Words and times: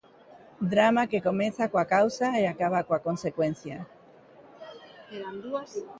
Drama 0.71 1.03
que 1.11 1.25
comeza 1.27 1.69
coa 1.71 1.85
causa 1.95 2.27
e 2.41 2.43
acaba 2.53 2.85
coa 2.87 3.03
consecuencia. 3.07 3.77